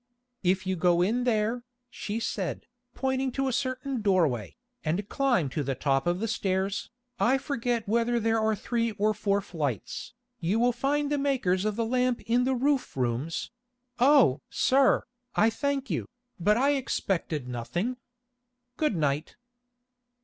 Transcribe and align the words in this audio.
"If 0.41 0.65
you 0.65 0.75
go 0.75 1.03
in 1.03 1.25
there," 1.25 1.61
she 1.91 2.19
said, 2.19 2.65
pointing 2.95 3.31
to 3.33 3.47
a 3.47 3.53
certain 3.53 4.01
doorway, 4.01 4.55
"and 4.83 5.07
climb 5.07 5.47
to 5.49 5.61
the 5.61 5.75
top 5.75 6.07
of 6.07 6.19
the 6.19 6.27
stairs, 6.27 6.89
I 7.19 7.37
forget 7.37 7.87
whether 7.87 8.19
there 8.19 8.39
are 8.39 8.55
three 8.55 8.93
or 8.93 9.13
four 9.13 9.41
flights, 9.41 10.15
you 10.39 10.57
will 10.59 10.71
find 10.71 11.11
the 11.11 11.19
makers 11.19 11.65
of 11.65 11.75
the 11.75 11.85
lamp 11.85 12.21
in 12.21 12.45
the 12.45 12.55
roof 12.55 12.97
rooms—oh! 12.97 14.41
sir, 14.49 15.03
I 15.35 15.51
thank 15.51 15.91
you, 15.91 16.07
but 16.39 16.57
I 16.57 16.71
expected 16.71 17.47
nothing. 17.47 17.97
Good 18.77 18.95
night." 18.95 19.35